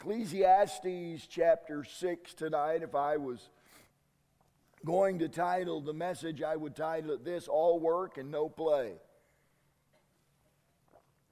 [0.00, 2.82] Ecclesiastes chapter 6 tonight.
[2.82, 3.50] If I was
[4.82, 8.94] going to title the message, I would title it This All Work and No Play.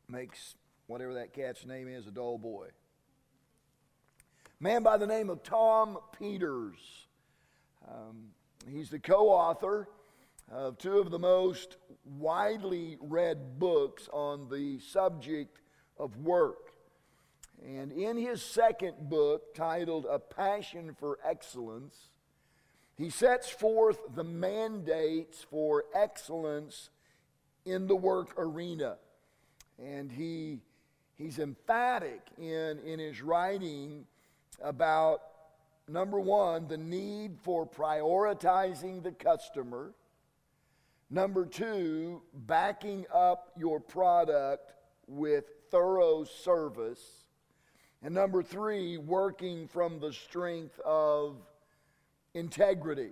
[0.06, 2.66] Makes whatever that cat's name is a dull boy.
[4.60, 7.06] Man by the name of Tom Peters.
[7.90, 8.32] Um,
[8.70, 9.88] he's the co author
[10.52, 15.62] of two of the most widely read books on the subject
[15.96, 16.67] of work.
[17.64, 21.96] And in his second book, titled A Passion for Excellence,
[22.96, 26.90] he sets forth the mandates for excellence
[27.64, 28.96] in the work arena.
[29.78, 30.58] And he,
[31.16, 34.06] he's emphatic in, in his writing
[34.62, 35.20] about
[35.88, 39.92] number one, the need for prioritizing the customer.
[41.10, 44.72] Number two, backing up your product
[45.06, 47.24] with thorough service.
[48.02, 51.36] And number three, working from the strength of
[52.34, 53.10] integrity.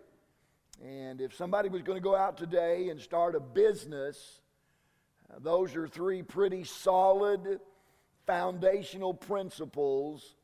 [0.84, 4.40] And if somebody was going to go out today and start a business,
[5.30, 7.60] uh, those are three pretty solid
[8.26, 10.36] foundational principles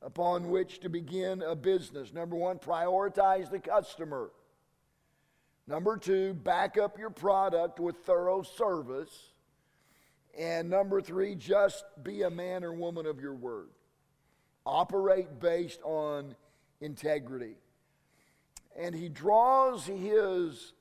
[0.00, 2.12] upon which to begin a business.
[2.12, 4.30] Number one, prioritize the customer.
[5.66, 9.32] Number two, back up your product with thorough service.
[10.38, 13.68] And number three, just be a man or woman of your word.
[14.66, 16.34] Operate based on
[16.80, 17.56] integrity.
[18.78, 20.72] And he draws his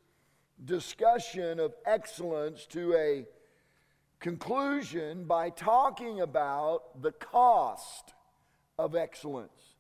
[0.64, 3.26] discussion of excellence to a
[4.20, 8.14] conclusion by talking about the cost
[8.80, 9.76] of excellence.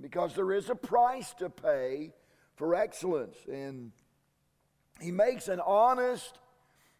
[0.00, 2.12] Because there is a price to pay
[2.56, 3.36] for excellence.
[3.50, 3.92] And
[5.00, 6.38] he makes an honest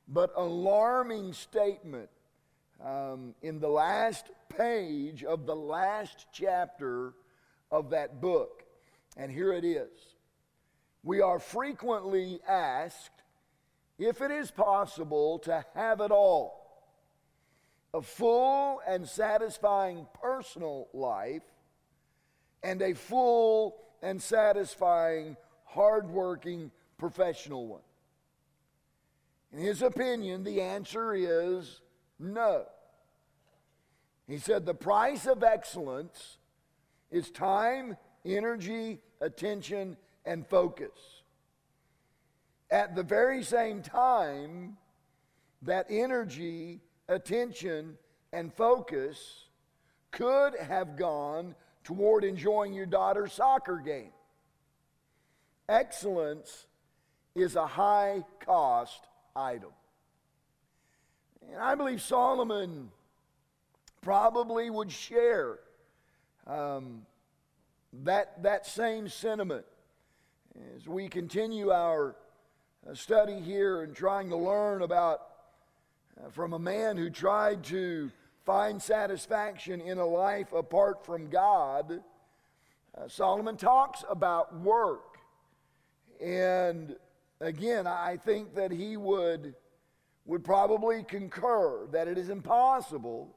[0.07, 2.09] but alarming statement
[2.85, 7.15] um, in the last page of the last chapter
[7.71, 8.65] of that book.
[9.17, 9.91] And here it is.
[11.03, 13.23] We are frequently asked
[13.99, 16.59] if it is possible to have it all
[17.95, 21.43] a full and satisfying personal life
[22.63, 27.81] and a full and satisfying, hardworking professional one.
[29.53, 31.81] In his opinion, the answer is
[32.19, 32.67] no.
[34.29, 36.37] He said the price of excellence
[37.11, 37.97] is time,
[38.27, 39.97] energy, attention,
[40.27, 41.23] and focus.
[42.71, 44.77] At the very same time,
[45.63, 47.97] that energy, attention,
[48.35, 49.47] and focus
[50.11, 54.13] could have gone toward enjoying your daughter's soccer game.
[55.71, 56.67] Excellence
[57.35, 59.71] is a high cost item.
[61.51, 62.91] And I believe Solomon
[64.01, 65.59] probably would share
[66.47, 67.03] um,
[68.05, 69.65] that, that same sentiment
[70.77, 72.17] as we continue our
[72.89, 75.21] uh, study here and trying to learn about
[76.19, 78.11] uh, from a man who tried to
[78.45, 82.01] find satisfaction in a life apart from God.
[82.97, 85.19] Uh, Solomon talks about work.
[86.21, 86.97] And
[87.41, 89.55] again, I think that he would,
[90.25, 93.35] would probably concur that it is impossible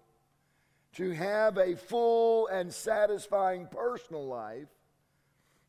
[0.95, 4.67] to have a full and satisfying personal life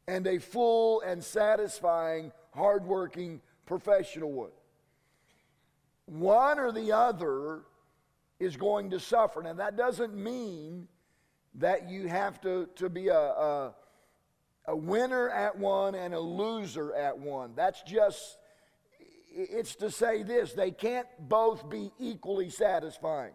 [0.09, 4.51] and a full and satisfying, hardworking professional one.
[6.07, 7.63] One or the other
[8.41, 9.43] is going to suffer.
[9.43, 10.89] Now, that doesn't mean
[11.55, 13.75] that you have to, to be a, a
[14.67, 17.53] a winner at one and a loser at one.
[17.57, 18.39] That's just,
[19.31, 23.33] it's to say this they can't both be equally satisfying.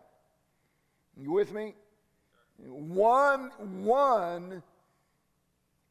[1.20, 1.74] You with me?
[2.58, 3.52] One,
[3.84, 4.62] one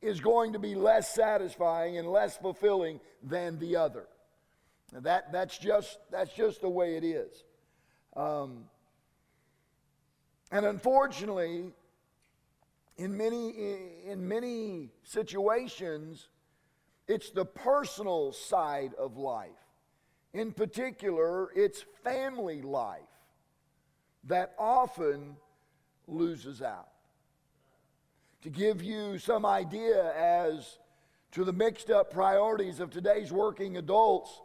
[0.00, 4.06] is going to be less satisfying and less fulfilling than the other.
[4.92, 7.44] That, that's, just, that's just the way it is.
[8.16, 8.64] Um,
[10.52, 11.72] and unfortunately,
[12.96, 13.50] in many,
[14.06, 16.28] in many situations,
[17.08, 19.50] it's the personal side of life.
[20.32, 23.00] In particular, it's family life
[24.26, 25.36] that often
[26.06, 26.88] loses out.
[28.42, 30.78] To give you some idea as
[31.32, 34.40] to the mixed up priorities of today's working adults,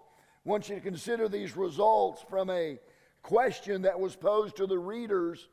[0.46, 2.80] I want you to consider these results from a
[3.22, 5.48] question that was posed to the readers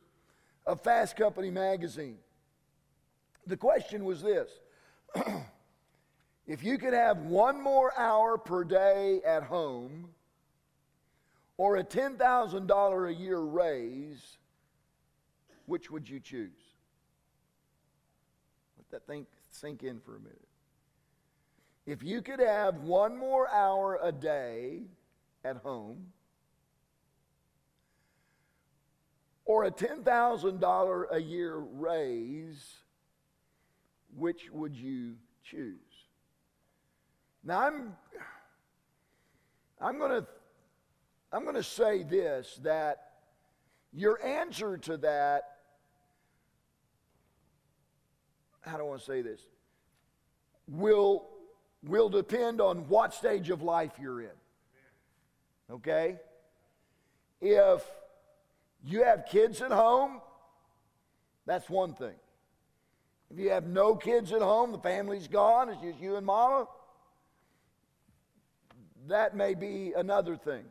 [0.66, 2.18] of Fast Company magazine.
[3.46, 4.50] The question was this
[6.46, 10.08] If you could have one more hour per day at home
[11.58, 14.38] or a $10,000 a year raise,
[15.66, 16.50] which would you choose?
[18.78, 20.38] Let that think, sink in for a minute.
[21.84, 24.84] If you could have one more hour a day
[25.44, 26.06] at home,
[29.44, 32.76] or a $10,000 a year raise,
[34.14, 35.78] which would you choose?
[37.42, 37.96] Now I'm
[39.80, 40.26] I'm going to
[41.32, 42.98] I'm going to say this that
[43.92, 45.44] your answer to that
[48.60, 49.40] how do I want to say this
[50.68, 51.26] will
[51.86, 54.36] will depend on what stage of life you're in.
[55.70, 56.16] Okay?
[57.40, 57.84] If
[58.84, 60.20] you have kids at home,
[61.46, 62.16] that's one thing.
[63.30, 66.66] If you have no kids at home, the family's gone, it's just you and mama,
[69.06, 70.64] that may be another thing.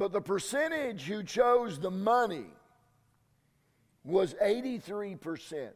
[0.00, 2.46] But the percentage who chose the money
[4.02, 5.72] was 83%.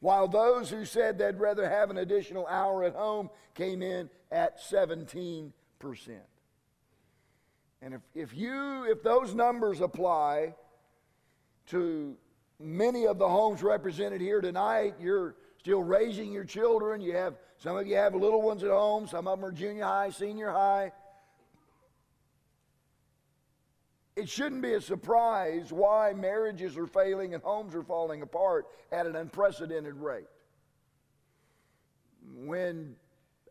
[0.00, 4.60] While those who said they'd rather have an additional hour at home came in at
[4.60, 5.52] 17%.
[7.80, 10.54] And if, if you if those numbers apply
[11.68, 12.14] to
[12.60, 17.00] many of the homes represented here tonight, you're still raising your children.
[17.00, 19.84] You have some of you have little ones at home, some of them are junior
[19.84, 20.92] high, senior high.
[24.14, 29.06] It shouldn't be a surprise why marriages are failing and homes are falling apart at
[29.06, 30.26] an unprecedented rate.
[32.34, 32.96] When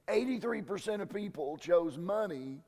[0.07, 2.59] 83% of people chose money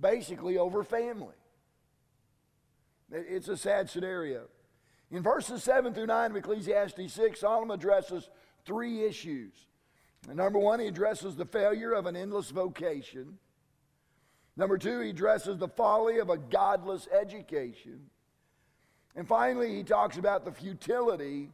[0.00, 1.34] basically over family.
[3.10, 4.46] It's a sad scenario.
[5.10, 8.28] In verses 7 through 9 of Ecclesiastes 6, Solomon addresses
[8.64, 9.52] three issues.
[10.32, 13.38] number one, he addresses the failure of an endless vocation.
[14.56, 18.00] Number two, he addresses the folly of a godless education.
[19.16, 21.50] And finally, he talks about the futility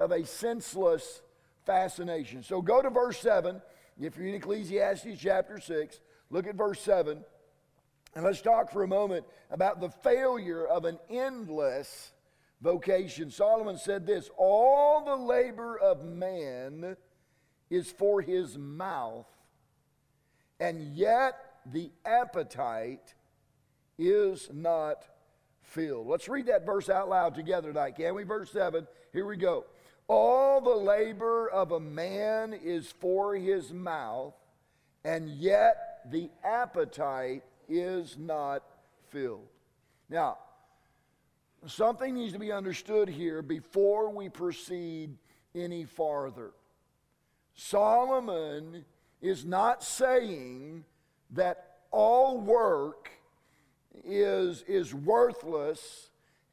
[0.00, 1.22] of a senseless
[1.64, 2.42] fascination.
[2.42, 3.60] So go to verse 7.
[4.00, 6.00] If you're in Ecclesiastes chapter 6,
[6.30, 7.24] look at verse 7.
[8.14, 12.12] And let's talk for a moment about the failure of an endless
[12.60, 13.30] vocation.
[13.30, 16.96] Solomon said this All the labor of man
[17.68, 19.26] is for his mouth,
[20.60, 21.36] and yet
[21.72, 23.14] the appetite
[23.98, 25.04] is not
[25.62, 26.06] filled.
[26.06, 28.24] Let's read that verse out loud together tonight, can we?
[28.24, 28.86] Verse 7.
[29.12, 29.64] Here we go.
[30.08, 34.34] All the labor of a man is for his mouth,
[35.04, 38.62] and yet the appetite is not
[39.08, 39.48] filled.
[40.08, 40.38] Now,
[41.66, 45.16] something needs to be understood here before we proceed
[45.54, 46.52] any farther.
[47.54, 48.84] Solomon
[49.20, 50.84] is not saying
[51.30, 53.10] that all work
[54.04, 56.10] is, is worthless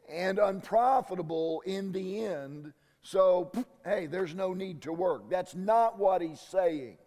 [0.09, 3.51] and unprofitable in the end, so
[3.83, 5.29] hey, there's no need to work.
[5.29, 6.97] That's not what he's saying.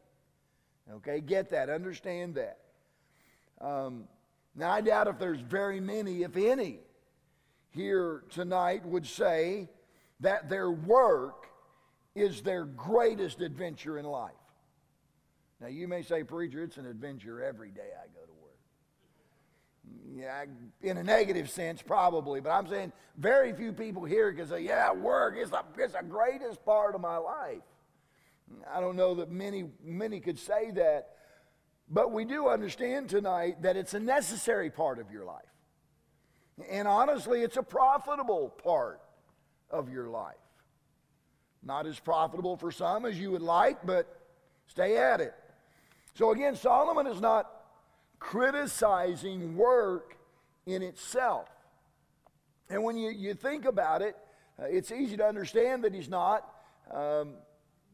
[0.92, 2.58] Okay, get that, understand that.
[3.60, 4.04] Um,
[4.54, 6.78] now, I doubt if there's very many, if any,
[7.70, 9.68] here tonight would say
[10.20, 11.46] that their work
[12.14, 14.32] is their greatest adventure in life.
[15.60, 18.52] Now, you may say, Preacher, it's an adventure every day I go to work.
[20.14, 20.44] Yeah,
[20.82, 24.92] in a negative sense, probably, but I'm saying very few people here can say, Yeah,
[24.92, 27.62] work is the, it's the greatest part of my life.
[28.72, 31.10] I don't know that many, many could say that.
[31.88, 35.44] But we do understand tonight that it's a necessary part of your life.
[36.68, 39.00] And honestly, it's a profitable part
[39.70, 40.34] of your life.
[41.62, 44.06] Not as profitable for some as you would like, but
[44.66, 45.34] stay at it.
[46.16, 47.46] So again, Solomon is not
[48.18, 50.16] criticizing work
[50.64, 51.46] in itself.
[52.70, 54.16] And when you, you think about it,
[54.58, 56.48] uh, it's easy to understand that he's not,
[56.90, 57.34] um,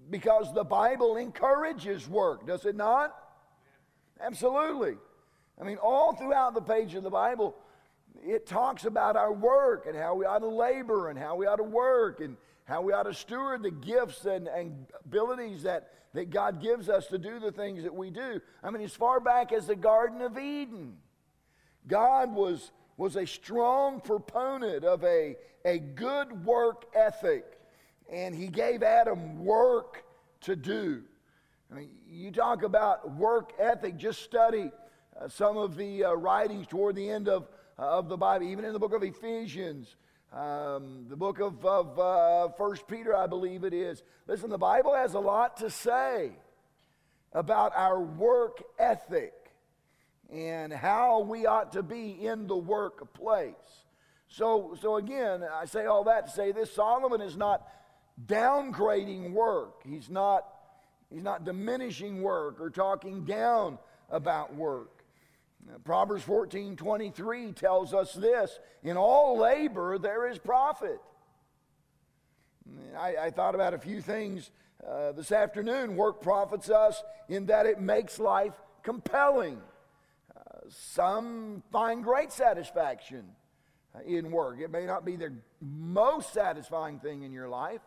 [0.08, 3.12] because the Bible encourages work, does it not?
[4.20, 4.98] Absolutely.
[5.60, 7.56] I mean, all throughout the page of the Bible,
[8.24, 11.56] it talks about our work and how we ought to labor and how we ought
[11.56, 16.30] to work and how we ought to steward the gifts and, and abilities that, that
[16.30, 18.40] God gives us to do the things that we do.
[18.62, 20.96] I mean, as far back as the Garden of Eden,
[21.86, 27.44] God was, was a strong proponent of a, a good work ethic,
[28.10, 30.04] and He gave Adam work
[30.42, 31.02] to do.
[31.70, 34.70] I mean, you talk about work ethic, just study
[35.20, 38.64] uh, some of the uh, writings toward the end of, uh, of the Bible, even
[38.64, 39.96] in the book of Ephesians,
[40.32, 44.02] um, the book of, of uh, First Peter, I believe it is.
[44.26, 46.32] Listen, the Bible has a lot to say
[47.32, 49.34] about our work ethic
[50.32, 53.54] and how we ought to be in the workplace.
[54.28, 57.68] So, so again, I say all that to say this Solomon is not
[58.26, 59.82] downgrading work.
[59.84, 60.46] He's not,
[61.10, 65.01] he's not diminishing work or talking down about work.
[65.84, 70.98] Proverbs 14 23 tells us this In all labor there is profit.
[72.98, 74.50] I, I thought about a few things
[74.86, 75.96] uh, this afternoon.
[75.96, 79.60] Work profits us in that it makes life compelling.
[80.36, 83.24] Uh, some find great satisfaction
[83.94, 84.60] uh, in work.
[84.60, 87.82] It may not be the most satisfying thing in your life,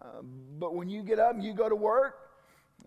[0.00, 0.22] uh,
[0.58, 2.27] but when you get up and you go to work,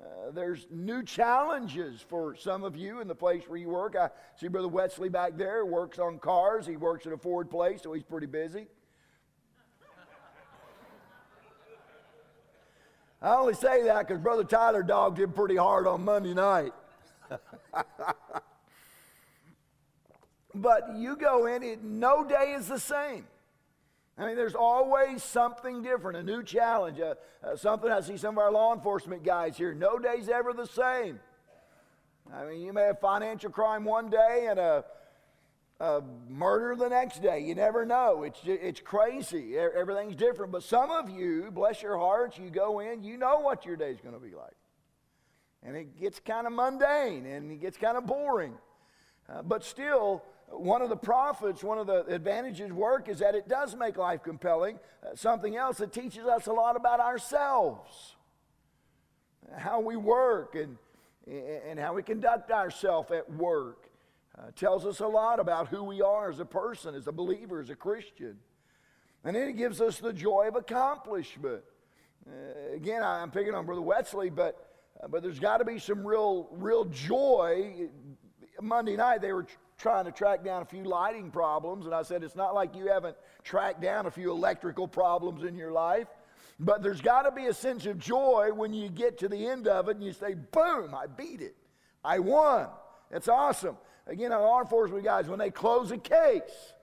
[0.01, 3.95] uh, there's new challenges for some of you in the place where you work.
[3.95, 6.65] I see Brother Wesley back there works on cars.
[6.65, 8.67] He works at a Ford place, so he's pretty busy.
[13.21, 16.73] I only say that because Brother Tyler dogged him pretty hard on Monday night.
[20.55, 23.27] but you go in, it, no day is the same.
[24.21, 27.89] I mean, there's always something different, a new challenge, uh, uh, something.
[27.89, 29.73] I see some of our law enforcement guys here.
[29.73, 31.19] No day's ever the same.
[32.31, 34.85] I mean, you may have financial crime one day and a,
[35.79, 37.39] a murder the next day.
[37.39, 38.21] You never know.
[38.21, 39.57] It's, it's crazy.
[39.57, 40.51] Everything's different.
[40.51, 44.01] But some of you, bless your hearts, you go in, you know what your day's
[44.01, 44.53] going to be like.
[45.63, 48.53] And it gets kind of mundane and it gets kind of boring.
[49.27, 50.21] Uh, but still,
[50.51, 54.23] one of the profits, one of the advantages work is that it does make life
[54.23, 54.79] compelling.
[55.03, 58.15] Uh, something else that teaches us a lot about ourselves,
[59.57, 60.77] how we work and,
[61.67, 63.87] and how we conduct ourselves at work.
[64.37, 67.59] Uh, tells us a lot about who we are as a person, as a believer,
[67.59, 68.37] as a Christian.
[69.25, 71.61] And then it gives us the joy of accomplishment.
[72.25, 74.69] Uh, again, I'm picking on Brother Wesley, but,
[75.03, 77.89] uh, but there's got to be some real, real joy.
[78.61, 79.45] Monday night, they were
[79.81, 82.87] trying to track down a few lighting problems, and I said, It's not like you
[82.87, 86.07] haven't tracked down a few electrical problems in your life,
[86.59, 89.67] but there's got to be a sense of joy when you get to the end
[89.67, 91.55] of it and you say, Boom, I beat it.
[92.03, 92.67] I won.
[93.09, 93.77] It's awesome.
[94.07, 96.73] Again, our law enforcement guys, when they close a case,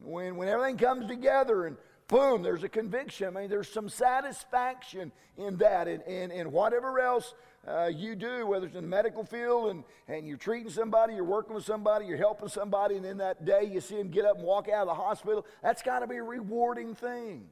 [0.00, 1.76] when, when everything comes together and
[2.08, 3.28] boom, there's a conviction.
[3.28, 5.88] I mean, there's some satisfaction in that.
[5.88, 7.34] And, and, and whatever else
[7.66, 11.24] uh, you do, whether it's in the medical field and, and you're treating somebody, you're
[11.24, 14.36] working with somebody, you're helping somebody, and in that day you see them get up
[14.36, 17.46] and walk out of the hospital, that's got to be a rewarding thing.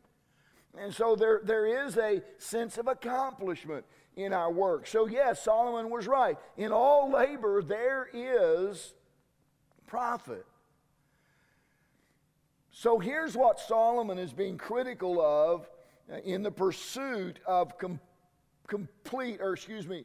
[0.79, 3.85] And so there, there is a sense of accomplishment
[4.17, 4.87] in our work.
[4.87, 6.37] So, yes, Solomon was right.
[6.57, 8.95] In all labor, there is
[9.87, 10.47] profit.
[12.77, 15.69] So, here's what Solomon is being critical of
[16.13, 18.01] uh, in the pursuit of com-
[18.67, 20.05] complete, or excuse me,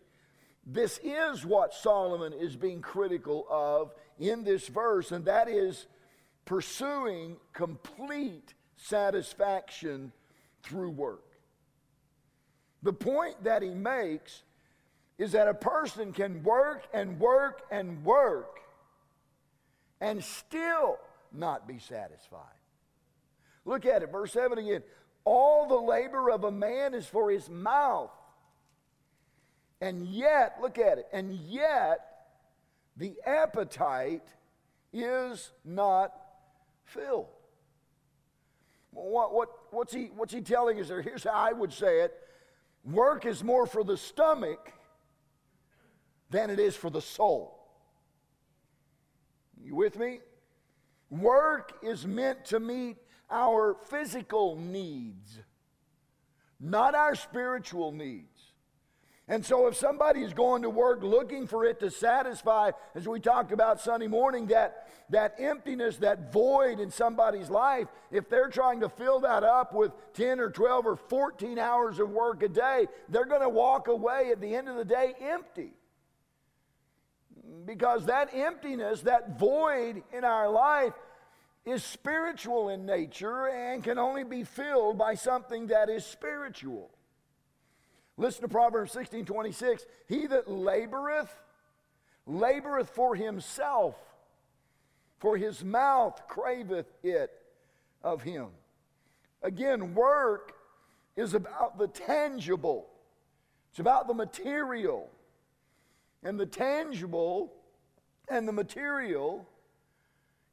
[0.68, 5.88] this is what Solomon is being critical of in this verse, and that is
[6.46, 10.12] pursuing complete satisfaction
[10.62, 11.26] through work.
[12.84, 14.44] The point that he makes
[15.18, 18.60] is that a person can work and work and work
[20.00, 21.00] and still
[21.34, 22.59] not be satisfied.
[23.70, 24.84] Look at it, verse 7 again.
[25.24, 28.10] All the labor of a man is for his mouth
[29.82, 32.00] and yet, look at it, and yet
[32.98, 34.28] the appetite
[34.92, 36.14] is not
[36.84, 37.28] filled.
[38.92, 41.02] What, what, what's, he, what's he telling us there?
[41.02, 42.14] Here's how I would say it
[42.84, 44.74] work is more for the stomach
[46.30, 47.56] than it is for the soul.
[49.64, 50.20] You with me?
[51.10, 52.98] Work is meant to meet
[53.30, 55.40] our physical needs,
[56.60, 58.50] not our spiritual needs.
[59.30, 63.20] And so, if somebody is going to work looking for it to satisfy, as we
[63.20, 68.80] talked about Sunday morning, that, that emptiness, that void in somebody's life, if they're trying
[68.80, 72.88] to fill that up with 10 or 12 or 14 hours of work a day,
[73.08, 75.74] they're going to walk away at the end of the day empty.
[77.66, 80.94] Because that emptiness, that void in our life,
[81.66, 86.90] is spiritual in nature and can only be filled by something that is spiritual.
[88.18, 89.86] Listen to Proverbs 16 26.
[90.08, 91.30] He that laboreth,
[92.28, 93.96] laboreth for himself,
[95.20, 97.32] for his mouth craveth it
[98.04, 98.48] of him.
[99.42, 100.54] Again, work
[101.16, 102.88] is about the tangible,
[103.70, 105.10] it's about the material.
[106.22, 107.54] And the tangible
[108.28, 109.48] and the material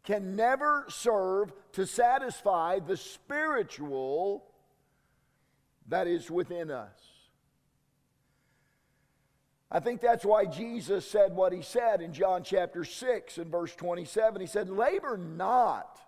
[0.06, 4.44] can never serve to satisfy the spiritual
[5.88, 6.98] that is within us.
[9.68, 13.74] I think that's why Jesus said what he said in John chapter 6 and verse
[13.74, 14.40] 27.
[14.40, 15.98] He said, Labor not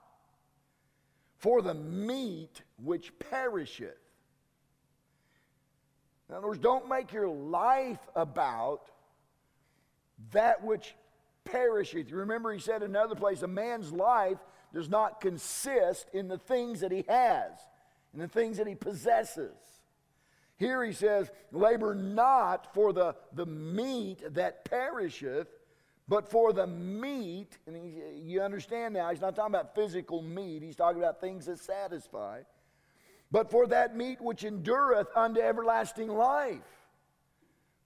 [1.38, 3.99] for the meat which perisheth.
[6.28, 8.90] In other words, don't make your life about
[10.33, 10.95] that which
[11.50, 12.11] perisheth.
[12.12, 14.38] Remember he said in another place, a man's life
[14.73, 17.52] does not consist in the things that he has,
[18.12, 19.57] in the things that he possesses.
[20.57, 25.49] Here he says, labor not for the, the meat that perisheth,
[26.09, 30.62] but for the meat, and he, you understand now, he's not talking about physical meat,
[30.62, 32.40] he's talking about things that satisfy,
[33.31, 36.62] but for that meat which endureth unto everlasting life,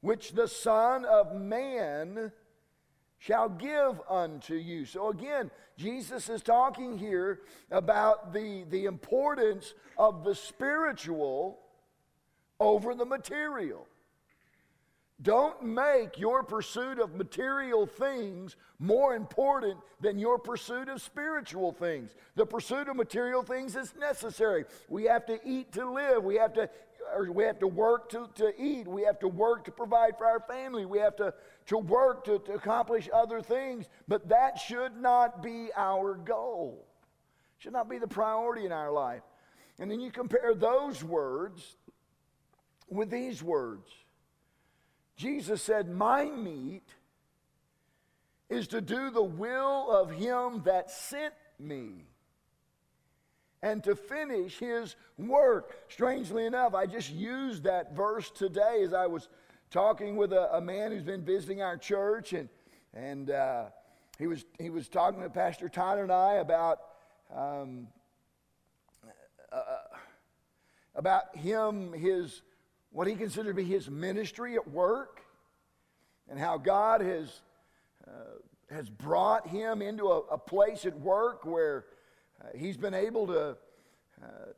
[0.01, 2.33] which the Son of Man
[3.23, 4.85] shall give unto you.
[4.85, 11.61] So again, Jesus is talking here about the, the importance of the spiritual
[12.59, 13.87] over the material.
[15.21, 22.11] Don't make your pursuit of material things more important than your pursuit of spiritual things.
[22.35, 24.65] The pursuit of material things is necessary.
[24.89, 26.25] We have to eat to live.
[26.25, 26.69] We have to
[27.31, 28.87] we have to work to, to eat.
[28.87, 30.87] We have to work to provide for our family.
[30.87, 31.35] We have to,
[31.67, 33.87] to work to, to accomplish other things.
[34.09, 36.87] But that should not be our goal.
[37.59, 39.23] Should not be the priority in our life.
[39.79, 41.77] And then you compare those words
[42.89, 43.89] with these words.
[45.17, 46.89] Jesus said, My meat
[48.49, 52.07] is to do the will of him that sent me
[53.63, 55.77] and to finish his work.
[55.89, 59.29] Strangely enough, I just used that verse today as I was
[59.73, 62.49] talking with a, a man who's been visiting our church, and,
[62.95, 63.65] and uh,
[64.19, 66.79] he, was, he was talking to Pastor Tyler and I about.
[67.35, 67.89] Um,
[69.51, 69.97] uh, uh
[70.95, 72.43] about him, his
[72.91, 75.23] what he considered to be his ministry at work,
[76.29, 77.41] and how God has,
[78.07, 78.11] uh,
[78.71, 81.87] has brought him into a, a, place at work where
[82.43, 83.57] uh, he's been able to,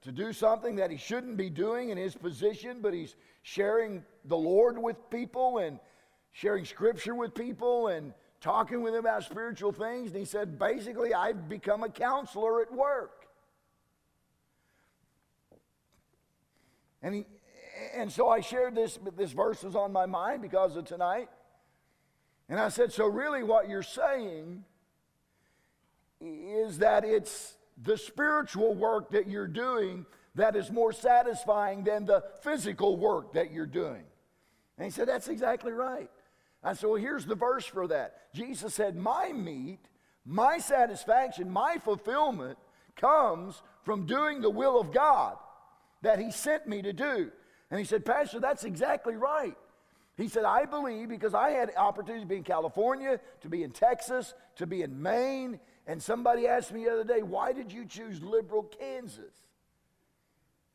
[0.03, 4.37] to do something that he shouldn't be doing in his position, but he's sharing the
[4.37, 5.79] Lord with people and
[6.33, 10.11] sharing scripture with people and talking with them about spiritual things.
[10.11, 13.27] And he said, basically, I've become a counselor at work.
[17.03, 17.27] And he,
[17.95, 21.29] and so I shared this, this verse was on my mind because of tonight.
[22.49, 24.65] And I said, So really, what you're saying
[26.21, 32.25] is that it's the spiritual work that you're doing that is more satisfying than the
[32.43, 34.03] physical work that you're doing.
[34.79, 36.11] And he said, That's exactly right.
[36.63, 38.33] I said, Well, here's the verse for that.
[38.35, 39.81] Jesus said, My meat,
[40.25, 42.59] my satisfaction, my fulfillment
[42.97, 45.37] comes from doing the will of God
[46.03, 47.31] that He sent me to do.
[47.71, 49.57] And he said, Pastor, that's exactly right.
[50.17, 53.73] He said, I believe because I had opportunities to be in California, to be in
[53.73, 55.59] Texas, to be in Maine.
[55.87, 59.35] And somebody asked me the other day, why did you choose Liberal Kansas?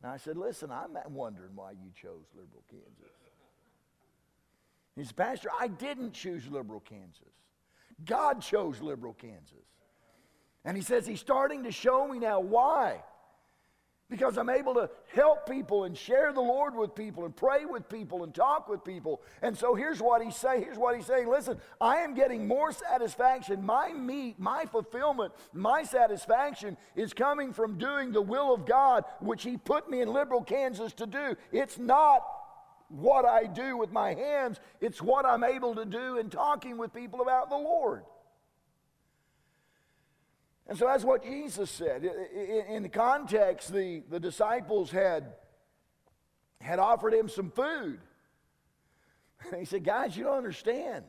[0.01, 3.13] And I said, listen, I'm wondering why you chose Liberal Kansas.
[4.95, 7.33] He said, Pastor, I didn't choose Liberal Kansas.
[8.05, 9.65] God chose liberal Kansas.
[10.65, 13.01] And he says, he's starting to show me now why
[14.09, 17.87] because I'm able to help people and share the Lord with people and pray with
[17.87, 19.21] people and talk with people.
[19.41, 20.63] And so here's what he's saying.
[20.63, 21.29] Here's what he's saying.
[21.29, 23.63] Listen, I am getting more satisfaction.
[23.63, 29.43] My meat, my fulfillment, my satisfaction is coming from doing the will of God, which
[29.43, 31.35] he put me in Liberal Kansas to do.
[31.51, 32.23] It's not
[32.87, 36.91] what I do with my hands, it's what I'm able to do in talking with
[36.91, 38.03] people about the Lord.
[40.69, 42.07] And so that's what Jesus said.
[42.69, 45.33] In the context, the, the disciples had,
[46.61, 47.99] had offered him some food.
[49.49, 51.05] And he said, Guys, you don't understand.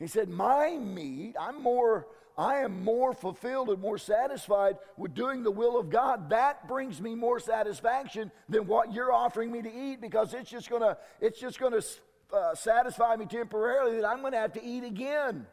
[0.00, 5.44] He said, My meat, I'm more, I am more fulfilled and more satisfied with doing
[5.44, 6.30] the will of God.
[6.30, 10.68] That brings me more satisfaction than what you're offering me to eat because it's just
[10.68, 11.82] gonna, it's just gonna
[12.32, 15.46] uh, satisfy me temporarily that I'm gonna have to eat again.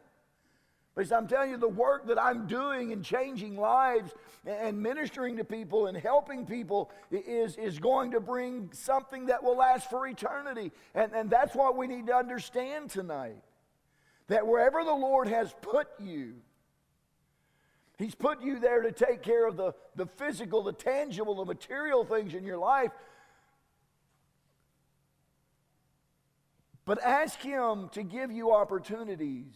[1.12, 4.12] I'm telling you, the work that I'm doing and changing lives
[4.46, 9.56] and ministering to people and helping people is, is going to bring something that will
[9.56, 10.72] last for eternity.
[10.94, 13.42] And, and that's what we need to understand tonight.
[14.28, 16.34] That wherever the Lord has put you,
[17.98, 22.04] He's put you there to take care of the, the physical, the tangible, the material
[22.04, 22.92] things in your life.
[26.86, 29.54] But ask Him to give you opportunities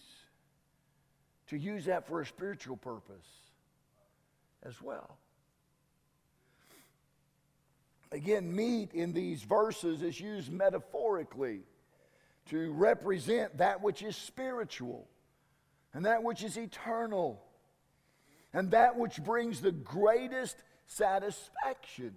[1.49, 3.27] to use that for a spiritual purpose
[4.63, 5.19] as well.
[8.13, 11.63] Again, meat in these verses is used metaphorically
[12.51, 15.09] to represent that which is spiritual
[15.93, 17.43] and that which is eternal.
[18.55, 22.15] and that which brings the greatest satisfaction.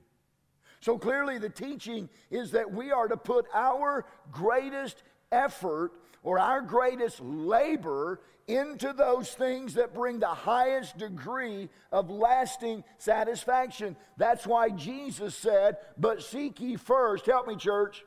[0.79, 5.91] So clearly, the teaching is that we are to put our greatest effort
[6.23, 13.95] or our greatest labor into those things that bring the highest degree of lasting satisfaction.
[14.15, 18.05] That's why Jesus said, But seek ye first, help me, church,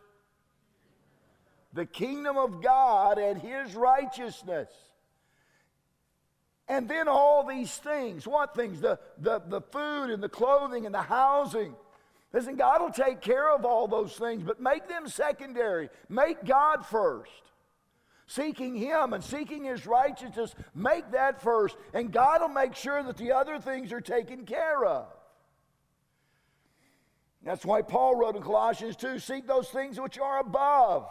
[1.73, 4.69] the kingdom of God and his righteousness.
[6.69, 8.27] And then all these things.
[8.27, 8.81] What things?
[8.81, 11.75] The, the, the food and the clothing and the housing.
[12.33, 15.89] Listen, God will take care of all those things, but make them secondary.
[16.09, 17.31] Make God first.
[18.27, 21.77] Seeking Him and seeking His righteousness, make that first.
[21.93, 25.07] And God will make sure that the other things are taken care of.
[27.43, 31.09] That's why Paul wrote in Colossians 2 Seek those things which are above,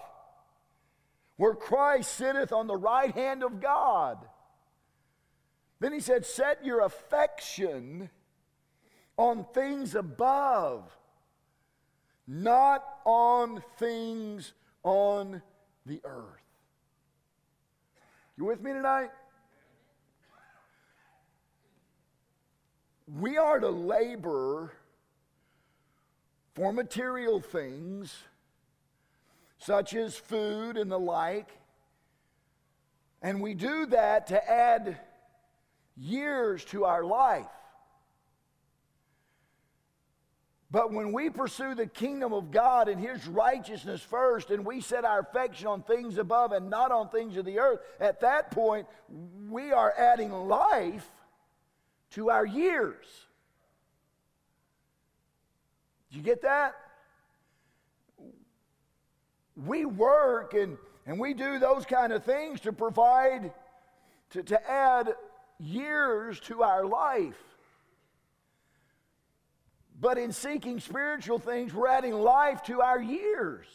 [1.36, 4.20] where Christ sitteth on the right hand of God.
[5.80, 8.10] Then he said, Set your affection
[9.18, 10.90] on things above,
[12.30, 15.42] not on things on
[15.88, 16.44] the earth.
[18.38, 19.10] You with me tonight?
[23.20, 24.74] We are to labor
[26.54, 28.16] for material things
[29.58, 31.50] such as food and the like,
[33.24, 35.00] and we do that to add
[35.98, 37.48] years to our life.
[40.72, 45.04] But when we pursue the kingdom of God and His righteousness first, and we set
[45.04, 48.86] our affection on things above and not on things of the earth, at that point,
[49.50, 51.10] we are adding life
[52.12, 53.06] to our years.
[56.12, 56.76] Did you get that?
[59.56, 60.78] We work and,
[61.08, 63.52] and we do those kind of things to provide,
[64.32, 65.16] to, to add
[65.60, 67.49] years to our life.
[70.00, 73.68] But in seeking spiritual things, we're adding life to our years.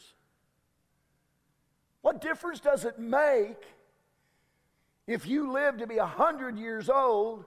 [2.00, 3.62] What difference does it make
[5.06, 7.44] if you live to be 100 years old,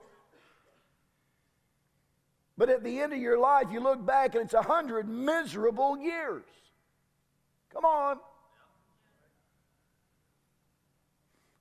[2.56, 6.44] but at the end of your life you look back and it's 100 miserable years?
[7.72, 8.18] Come on.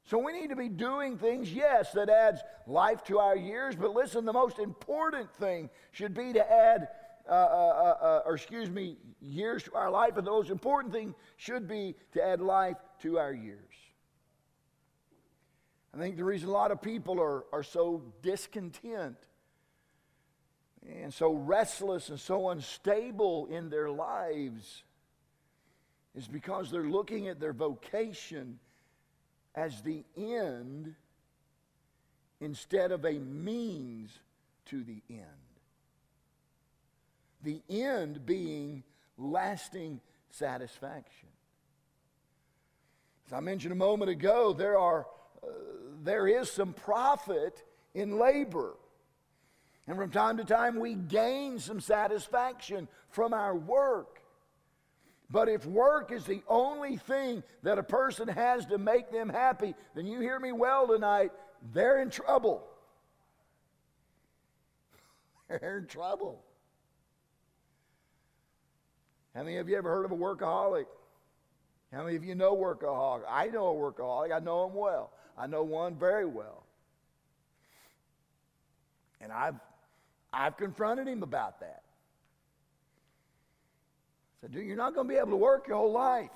[0.06, 3.94] So we need to be doing things, yes, that adds life to our years, but
[3.94, 6.88] listen, the most important thing should be to add,
[7.30, 10.94] uh, uh, uh, uh, or excuse me, years to our life, and the most important
[10.94, 13.60] thing should be to add life to our years.
[15.94, 19.18] I think the reason a lot of people are, are so discontent
[20.88, 24.84] and so restless and so unstable in their lives
[26.16, 28.60] is because they're looking at their vocation
[29.56, 30.94] as the end
[32.40, 34.20] instead of a means
[34.66, 35.47] to the end.
[37.44, 38.84] The end being
[39.18, 41.30] lasting satisfaction.
[43.28, 45.06] As I mentioned a moment ago, there, are,
[45.44, 45.48] uh,
[46.04, 48.76] there is some profit in labor.
[49.88, 54.22] And from time to time, we gain some satisfaction from our work.
[55.30, 59.76] But if work is the only thing that a person has to make them happy,
[59.94, 61.32] then you hear me well tonight,
[61.74, 62.66] they're in trouble.
[65.50, 66.44] they're in trouble.
[69.38, 70.88] How many of you ever heard of a workaholic?
[71.94, 73.22] How many of you know workaholic?
[73.30, 74.36] I know a workaholic.
[74.36, 75.12] I know him well.
[75.38, 76.64] I know one very well.
[79.22, 79.54] And I've,
[80.34, 81.84] I've confronted him about that
[84.34, 86.32] I said, dude, you're not going to be able to work your whole life.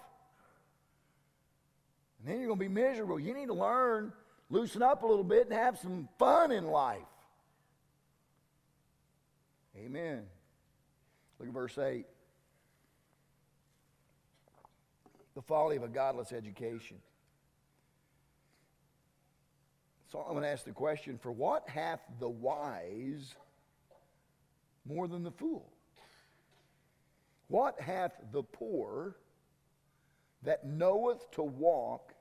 [2.20, 3.20] And then you're going to be miserable.
[3.20, 4.14] You need to learn,
[4.52, 7.00] loosen up a little bit, and have some fun in life.
[9.76, 10.22] Amen.
[11.40, 12.06] Look at verse 8.
[15.36, 16.98] The folly of a godless education.
[20.12, 23.34] So I'm going to ask the question for what hath the wise
[24.86, 25.72] more than the fool?
[27.48, 29.16] What hath the poor
[30.44, 32.14] that knoweth to walk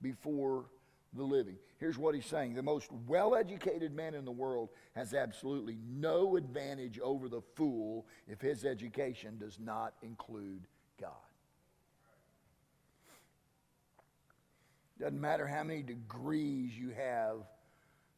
[0.00, 0.66] before
[1.14, 1.56] the living?
[1.78, 6.36] Here's what he's saying the most well educated man in the world has absolutely no
[6.36, 10.66] advantage over the fool if his education does not include
[11.00, 11.12] God.
[14.98, 17.36] Doesn't matter how many degrees you have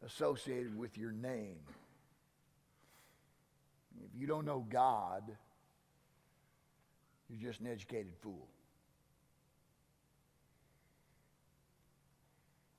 [0.05, 1.59] associated with your name.
[4.05, 5.23] If you don't know God,
[7.29, 8.47] you're just an educated fool.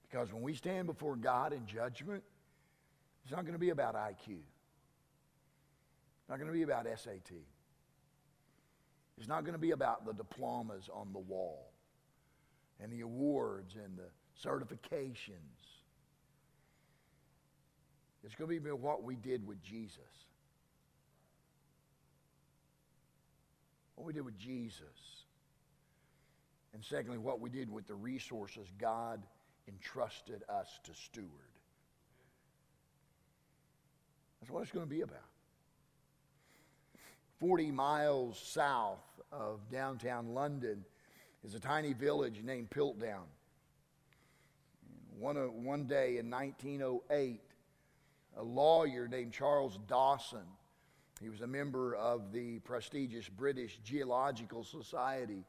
[0.10, 2.24] Because when we stand before God in judgment,
[3.24, 4.30] It's not going to be about IQ.
[4.30, 7.32] It's not going to be about SAT.
[9.20, 11.69] It's not going to be about the diplomas on the wall
[12.82, 14.10] and the awards and the
[14.48, 15.36] certifications.
[18.24, 19.98] It's going to be what we did with Jesus.
[23.96, 24.84] What we did with Jesus.
[26.74, 29.22] And secondly, what we did with the resources God
[29.68, 31.28] entrusted us to steward.
[34.40, 35.18] That's what it's going to be about.
[37.40, 39.00] 40 miles south
[39.32, 40.84] of downtown London
[41.44, 43.26] is a tiny village named Piltdown.
[45.18, 47.42] One, uh, one day in 1908,
[48.38, 50.46] a lawyer named Charles Dawson,
[51.22, 55.46] he was a member of the prestigious British Geological Society,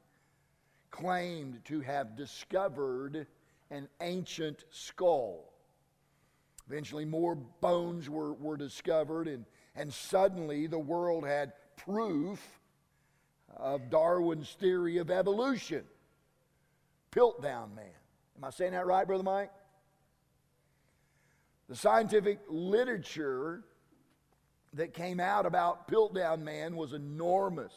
[0.91, 3.27] claimed to have discovered
[3.71, 5.53] an ancient skull.
[6.69, 9.45] Eventually, more bones were, were discovered, and,
[9.77, 12.60] and suddenly the world had proof
[13.57, 15.85] of Darwin's theory of evolution.
[17.13, 17.87] Piltdown man.
[18.37, 19.51] Am I saying that right, Brother Mike?
[21.69, 23.65] The scientific literature
[24.75, 27.73] that came out about Piltdown man was enormous.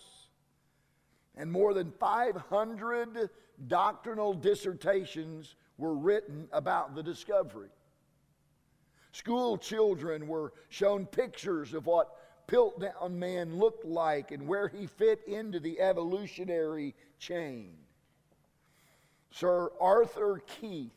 [1.35, 3.29] And more than 500
[3.67, 7.69] doctrinal dissertations were written about the discovery.
[9.11, 12.15] School children were shown pictures of what
[12.47, 17.73] Piltdown man looked like and where he fit into the evolutionary chain.
[19.31, 20.91] Sir Arthur Keith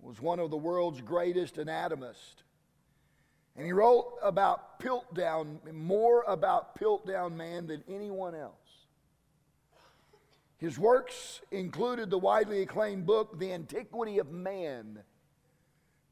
[0.00, 2.42] was one of the world's greatest anatomists.
[3.56, 8.54] And he wrote about Piltdown, more about Piltdown man than anyone else.
[10.58, 15.00] His works included the widely acclaimed book, The Antiquity of Man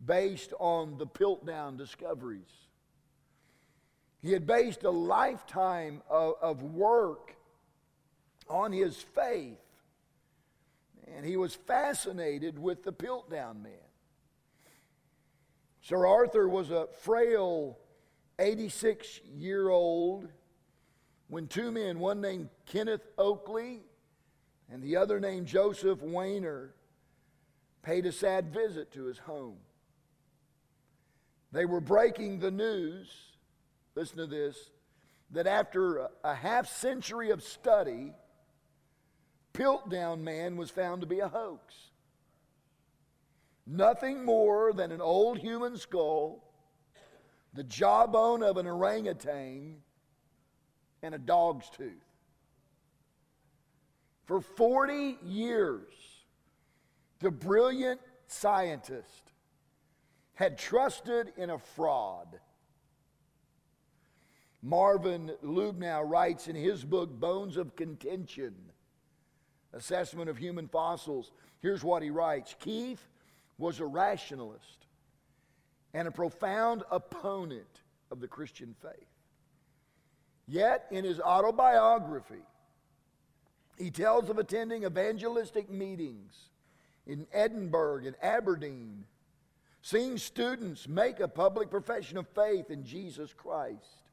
[0.05, 2.66] based on the Piltdown discoveries.
[4.27, 7.37] He had based a lifetime of, of work
[8.49, 9.61] on his faith,
[11.07, 13.73] and he was fascinated with the Piltdown man.
[15.81, 17.79] Sir Arthur was a frail
[18.41, 20.27] 86 year old
[21.29, 23.83] when two men, one named Kenneth Oakley
[24.69, 26.75] and the other named Joseph Weiner,
[27.85, 29.59] paid a sad visit to his home.
[31.53, 33.36] They were breaking the news,
[33.97, 34.71] listen to this,
[35.31, 38.13] that after a half century of study,
[39.53, 41.75] Piltdown Man was found to be a hoax.
[43.67, 46.45] Nothing more than an old human skull,
[47.55, 49.79] the jawbone of an orangutan,
[51.03, 51.91] and a dog's tooth.
[54.27, 55.93] For 40 years,
[57.21, 59.33] the brilliant scientist
[60.35, 62.39] had trusted in a fraud.
[64.63, 68.55] Marvin Lubenow writes in his book, Bones of Contention
[69.73, 71.33] Assessment of Human Fossils.
[71.61, 73.07] Here's what he writes Keith
[73.59, 74.87] was a rationalist
[75.95, 79.09] and a profound opponent of the Christian faith.
[80.47, 82.45] Yet, in his autobiography,
[83.79, 86.35] he tells of attending evangelistic meetings
[87.07, 89.05] in Edinburgh and Aberdeen
[89.87, 94.06] seeing students make a public profession of faith in Jesus Christ,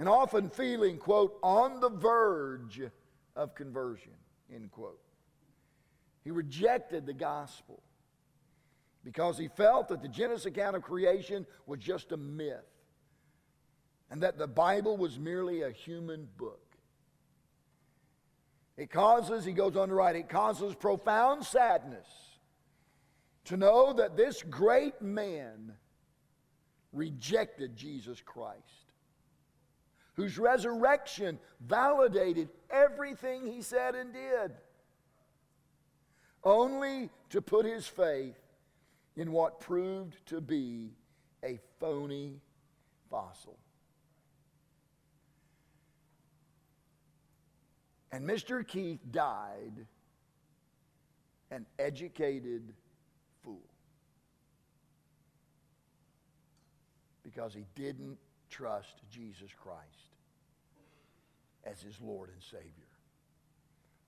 [0.00, 2.80] and often feeling, quote, on the verge
[3.36, 4.14] of conversion,
[4.52, 4.98] end quote.
[6.24, 7.82] He rejected the gospel
[9.04, 12.64] because he felt that the Genesis account of creation was just a myth
[14.10, 16.78] and that the Bible was merely a human book.
[18.78, 22.08] It causes, he goes on to write, it causes profound sadness
[23.44, 25.74] to know that this great man
[26.90, 28.89] rejected Jesus Christ,
[30.20, 34.52] whose resurrection validated everything he said and did,
[36.44, 38.38] only to put his faith
[39.16, 40.90] in what proved to be
[41.42, 42.38] a phony
[43.08, 43.58] fossil.
[48.12, 48.66] And Mr.
[48.66, 49.86] Keith died
[51.50, 52.74] an educated
[53.42, 53.62] fool.
[57.22, 58.18] Because he didn't
[58.50, 59.78] trust Jesus Christ
[61.64, 62.70] as his Lord and Savior.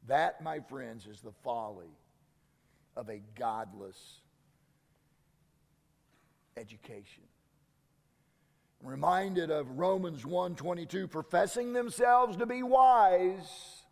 [0.09, 1.97] That, my friends, is the folly
[2.97, 4.21] of a godless
[6.57, 7.23] education.
[8.83, 13.83] I'm reminded of Romans 1:22 professing themselves to be wise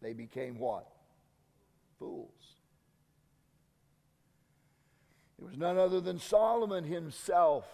[0.00, 0.86] they became what?
[1.98, 2.30] Fools.
[5.38, 7.64] It was none other than Solomon himself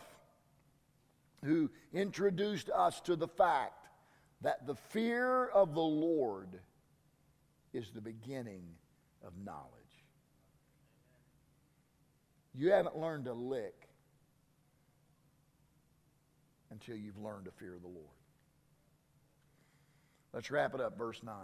[1.44, 3.86] who introduced us to the fact
[4.40, 6.48] that the fear of the Lord
[7.72, 8.64] is the beginning
[9.26, 9.70] of knowledge.
[12.54, 13.88] You haven't learned a lick
[16.70, 18.06] until you've learned to fear the Lord.
[20.32, 21.34] Let's wrap it up, verse 9.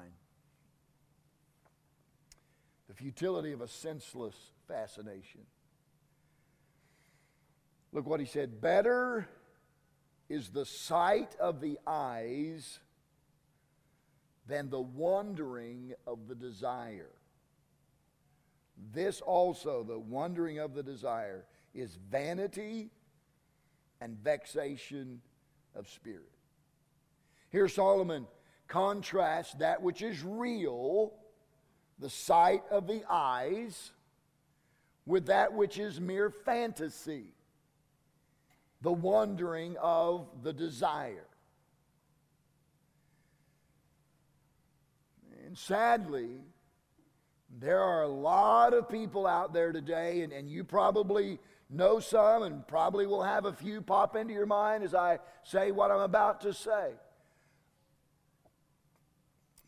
[2.89, 4.35] The futility of a senseless
[4.67, 5.43] fascination.
[7.93, 8.61] Look what he said.
[8.61, 9.29] Better
[10.31, 12.79] is the sight of the eyes
[14.47, 17.11] than the wandering of the desire.
[18.93, 22.91] This also, the wandering of the desire, is vanity
[24.01, 25.21] and vexation
[25.75, 26.31] of spirit.
[27.51, 28.27] Here, Solomon
[28.69, 31.13] contrasts that which is real,
[31.99, 33.91] the sight of the eyes,
[35.07, 37.35] with that which is mere fantasy
[38.83, 41.27] the wandering of the desire.
[45.47, 46.29] And sadly,
[47.59, 51.39] there are a lot of people out there today, and, and you probably
[51.69, 55.71] know some and probably will have a few pop into your mind as I say
[55.71, 56.93] what I'm about to say.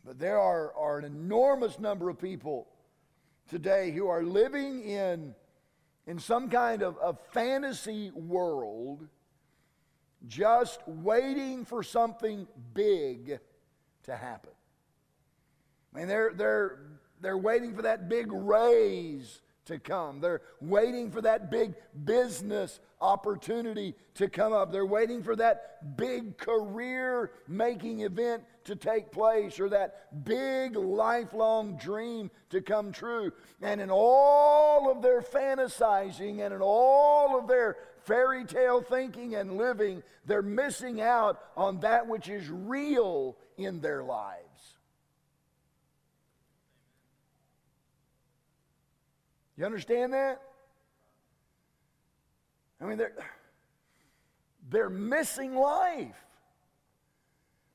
[0.05, 2.68] But there are, are an enormous number of people
[3.48, 5.35] today who are living in
[6.06, 9.06] in some kind of, of fantasy world,
[10.26, 13.38] just waiting for something big
[14.04, 14.50] to happen.
[15.94, 16.78] I mean, they're, they're,
[17.20, 20.20] they're waiting for that big raise to come.
[20.20, 24.72] They're waiting for that big business opportunity to come up.
[24.72, 31.77] They're waiting for that big career making event to take place or that big lifelong
[31.77, 33.33] dream to come true.
[33.61, 39.57] And in all of their fantasizing and in all of their fairy tale thinking and
[39.57, 44.51] living, they're missing out on that which is real in their lives.
[49.56, 50.40] You understand that?
[52.80, 53.14] I mean, they're,
[54.70, 56.16] they're missing life.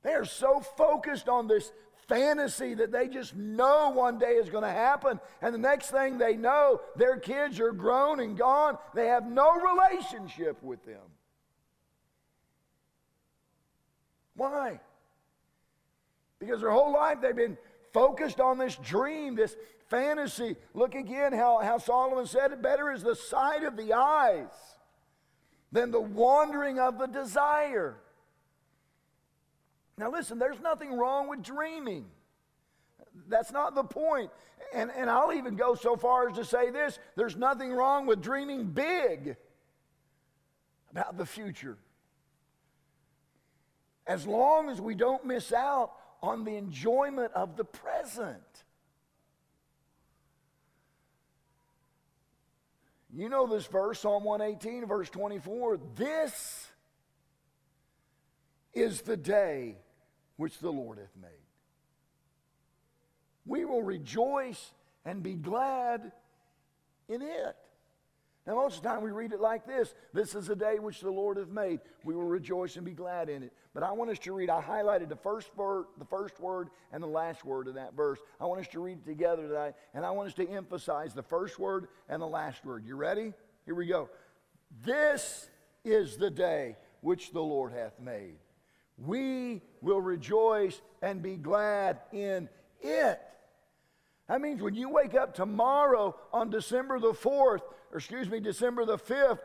[0.03, 1.71] They are so focused on this
[2.07, 5.19] fantasy that they just know one day is going to happen.
[5.41, 8.77] And the next thing they know, their kids are grown and gone.
[8.93, 11.01] They have no relationship with them.
[14.35, 14.79] Why?
[16.39, 17.57] Because their whole life they've been
[17.97, 19.55] focused on this dream, this
[19.88, 20.55] fantasy.
[20.75, 24.51] Look again how, how Solomon said it better is the sight of the eyes
[25.71, 27.95] than the wandering of the desire.
[29.97, 32.05] Now, listen, there's nothing wrong with dreaming.
[33.27, 34.29] That's not the point.
[34.75, 38.21] And, and I'll even go so far as to say this there's nothing wrong with
[38.21, 39.38] dreaming big
[40.91, 41.79] about the future.
[44.05, 48.41] As long as we don't miss out on the enjoyment of the present.
[53.13, 55.80] You know this verse, Psalm 118, verse 24.
[55.95, 56.67] This
[58.73, 59.77] is the day
[60.36, 61.32] which the Lord hath made.
[63.45, 64.71] We will rejoice
[65.06, 66.12] and be glad
[67.08, 67.56] in it.
[68.45, 71.01] Now, most of the time we read it like this This is a day which
[71.01, 71.80] the Lord hath made.
[72.03, 73.53] We will rejoice and be glad in it.
[73.77, 77.03] But I want us to read, I highlighted the first word, the first word and
[77.03, 78.17] the last word of that verse.
[78.41, 81.21] I want us to read it together tonight, and I want us to emphasize the
[81.21, 82.87] first word and the last word.
[82.87, 83.35] You ready?
[83.65, 84.09] Here we go.
[84.83, 85.47] This
[85.85, 88.37] is the day which the Lord hath made.
[88.97, 92.49] We will rejoice and be glad in
[92.81, 93.21] it.
[94.27, 97.61] That means when you wake up tomorrow on December the 4th,
[97.91, 99.37] or excuse me, December the 5th,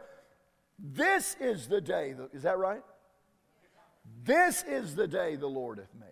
[0.78, 2.14] this is the day.
[2.32, 2.80] Is that right?
[4.24, 6.08] This is the day the Lord hath made.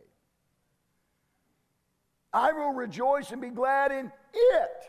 [2.32, 4.82] I will rejoice and be glad in it.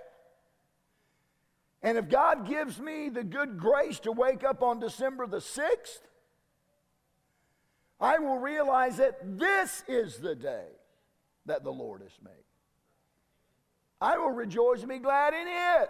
[1.84, 6.02] And if God gives me the good grace to wake up on December the 6th,
[8.00, 10.68] I will realize that this is the day
[11.46, 12.34] that the Lord has made.
[14.00, 15.90] I will rejoice and be glad in it.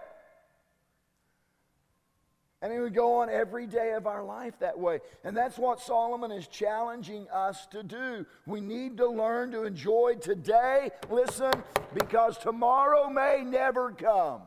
[2.61, 4.99] And we go on every day of our life that way.
[5.23, 8.25] And that's what Solomon is challenging us to do.
[8.45, 11.51] We need to learn to enjoy today, listen,
[11.93, 14.43] because tomorrow may never come.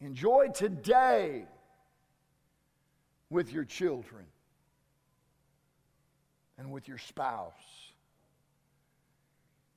[0.00, 1.44] Enjoy today
[3.30, 4.26] with your children
[6.56, 7.52] and with your spouse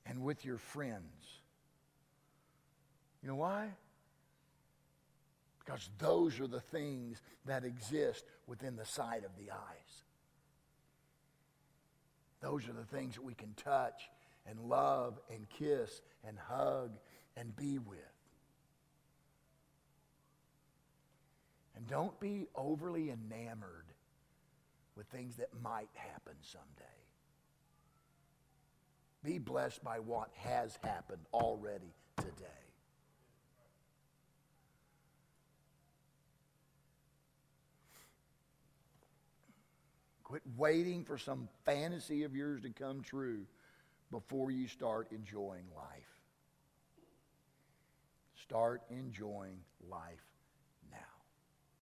[0.06, 1.41] and with your friends
[3.22, 3.68] You know why?
[5.64, 10.02] Because those are the things that exist within the sight of the eyes.
[12.40, 14.10] Those are the things that we can touch
[14.46, 16.90] and love and kiss and hug
[17.36, 17.98] and be with.
[21.76, 23.86] And don't be overly enamored
[24.96, 26.84] with things that might happen someday.
[29.22, 32.71] Be blessed by what has happened already today.
[40.32, 43.44] Quit waiting for some fantasy of yours to come true
[44.10, 46.22] before you start enjoying life.
[48.42, 49.58] Start enjoying
[49.90, 50.31] life